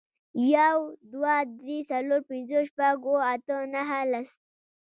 یو, 0.55 0.77
دوه, 1.11 1.35
درې, 1.59 1.77
څلور, 1.91 2.19
پنځه, 2.29 2.57
شپږ, 2.69 2.97
اووه, 3.05 3.21
اته, 3.33 3.55
نه, 3.73 3.81
لس 4.11 4.31